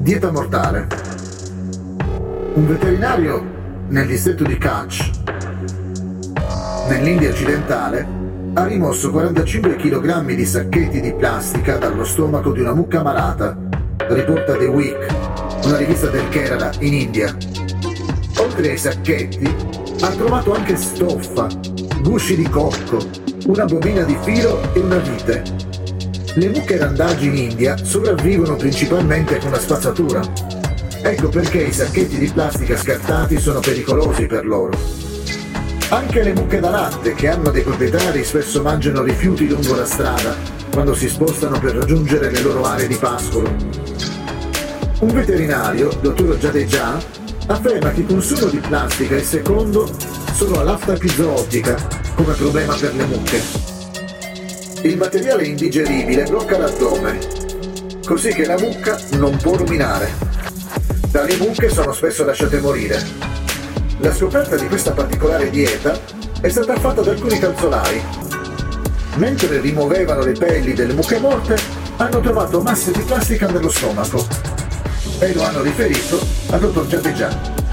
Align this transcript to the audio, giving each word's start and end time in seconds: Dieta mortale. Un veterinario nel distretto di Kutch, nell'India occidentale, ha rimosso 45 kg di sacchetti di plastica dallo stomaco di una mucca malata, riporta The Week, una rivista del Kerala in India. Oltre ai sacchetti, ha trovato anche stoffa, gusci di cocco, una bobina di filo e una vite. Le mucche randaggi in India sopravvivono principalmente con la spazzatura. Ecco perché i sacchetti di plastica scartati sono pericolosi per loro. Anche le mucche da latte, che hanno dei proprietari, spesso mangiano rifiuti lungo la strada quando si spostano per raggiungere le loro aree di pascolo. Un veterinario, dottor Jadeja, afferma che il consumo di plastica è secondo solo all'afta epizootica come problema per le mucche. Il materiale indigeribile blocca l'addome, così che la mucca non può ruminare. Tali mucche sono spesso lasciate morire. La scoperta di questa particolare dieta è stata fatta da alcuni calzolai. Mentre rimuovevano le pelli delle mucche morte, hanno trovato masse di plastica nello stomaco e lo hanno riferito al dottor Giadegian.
Dieta 0.00 0.30
mortale. 0.30 0.86
Un 2.54 2.66
veterinario 2.66 3.44
nel 3.88 4.06
distretto 4.06 4.44
di 4.44 4.56
Kutch, 4.56 5.10
nell'India 6.88 7.30
occidentale, 7.30 8.06
ha 8.54 8.64
rimosso 8.64 9.10
45 9.10 9.74
kg 9.74 10.24
di 10.24 10.46
sacchetti 10.46 11.00
di 11.00 11.12
plastica 11.14 11.78
dallo 11.78 12.04
stomaco 12.04 12.52
di 12.52 12.60
una 12.60 12.74
mucca 12.74 13.02
malata, 13.02 13.58
riporta 14.08 14.56
The 14.56 14.66
Week, 14.66 15.06
una 15.64 15.76
rivista 15.76 16.06
del 16.06 16.28
Kerala 16.28 16.70
in 16.78 16.94
India. 16.94 17.36
Oltre 18.38 18.70
ai 18.70 18.78
sacchetti, 18.78 19.52
ha 20.00 20.08
trovato 20.10 20.54
anche 20.54 20.76
stoffa, 20.76 21.48
gusci 22.02 22.36
di 22.36 22.48
cocco, 22.48 22.98
una 23.46 23.64
bobina 23.64 24.04
di 24.04 24.16
filo 24.22 24.60
e 24.74 24.78
una 24.78 24.98
vite. 24.98 25.42
Le 26.38 26.50
mucche 26.50 26.76
randaggi 26.76 27.26
in 27.26 27.36
India 27.36 27.76
sopravvivono 27.76 28.54
principalmente 28.54 29.38
con 29.38 29.50
la 29.50 29.58
spazzatura. 29.58 30.22
Ecco 31.02 31.30
perché 31.30 31.62
i 31.64 31.72
sacchetti 31.72 32.16
di 32.16 32.30
plastica 32.30 32.76
scartati 32.76 33.40
sono 33.40 33.58
pericolosi 33.58 34.26
per 34.26 34.46
loro. 34.46 34.78
Anche 35.88 36.22
le 36.22 36.34
mucche 36.34 36.60
da 36.60 36.70
latte, 36.70 37.14
che 37.14 37.26
hanno 37.26 37.50
dei 37.50 37.64
proprietari, 37.64 38.22
spesso 38.22 38.62
mangiano 38.62 39.02
rifiuti 39.02 39.48
lungo 39.48 39.74
la 39.74 39.84
strada 39.84 40.36
quando 40.70 40.94
si 40.94 41.08
spostano 41.08 41.58
per 41.58 41.74
raggiungere 41.74 42.30
le 42.30 42.40
loro 42.40 42.62
aree 42.62 42.86
di 42.86 42.94
pascolo. 42.94 43.52
Un 45.00 45.12
veterinario, 45.12 45.90
dottor 46.00 46.36
Jadeja, 46.36 47.02
afferma 47.48 47.90
che 47.90 48.00
il 48.02 48.06
consumo 48.06 48.46
di 48.46 48.58
plastica 48.58 49.16
è 49.16 49.22
secondo 49.24 49.90
solo 50.34 50.60
all'afta 50.60 50.92
epizootica 50.92 51.74
come 52.14 52.34
problema 52.34 52.76
per 52.76 52.94
le 52.94 53.06
mucche. 53.06 53.77
Il 54.82 54.96
materiale 54.96 55.44
indigeribile 55.44 56.22
blocca 56.22 56.56
l'addome, 56.56 57.18
così 58.06 58.28
che 58.28 58.46
la 58.46 58.56
mucca 58.58 58.96
non 59.12 59.36
può 59.36 59.56
ruminare. 59.56 60.12
Tali 61.10 61.36
mucche 61.36 61.68
sono 61.68 61.92
spesso 61.92 62.24
lasciate 62.24 62.60
morire. 62.60 63.04
La 63.98 64.14
scoperta 64.14 64.54
di 64.56 64.68
questa 64.68 64.92
particolare 64.92 65.50
dieta 65.50 65.98
è 66.40 66.48
stata 66.48 66.78
fatta 66.78 67.02
da 67.02 67.10
alcuni 67.10 67.40
calzolai. 67.40 68.00
Mentre 69.16 69.60
rimuovevano 69.60 70.22
le 70.22 70.32
pelli 70.32 70.72
delle 70.74 70.92
mucche 70.92 71.18
morte, 71.18 71.56
hanno 71.96 72.20
trovato 72.20 72.62
masse 72.62 72.92
di 72.92 73.00
plastica 73.00 73.48
nello 73.48 73.70
stomaco 73.70 74.24
e 75.18 75.34
lo 75.34 75.42
hanno 75.42 75.62
riferito 75.62 76.24
al 76.50 76.60
dottor 76.60 76.86
Giadegian. 76.86 77.67